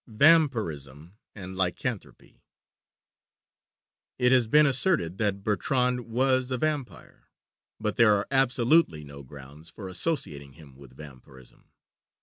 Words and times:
VAMPIRISM 0.07 1.15
AND 1.35 1.55
LYCANTHROPY 1.55 2.41
It 4.17 4.31
has 4.31 4.47
been 4.47 4.65
asserted 4.65 5.19
that 5.19 5.43
Bertrand 5.43 6.07
was 6.07 6.49
a 6.49 6.57
vampire; 6.57 7.27
but 7.79 7.97
there 7.97 8.15
are 8.15 8.25
absolutely 8.31 9.03
no 9.03 9.21
grounds 9.21 9.69
for 9.69 9.87
associating 9.87 10.53
him 10.53 10.75
with 10.75 10.97
vampirism. 10.97 11.69